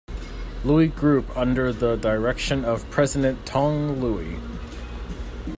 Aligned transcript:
Louie 0.65 0.87
Group 0.87 1.29
under 1.37 1.71
the 1.71 1.95
direction 1.95 2.65
of 2.65 2.89
President 2.89 3.45
Tong 3.45 3.99
Louie. 4.01 4.39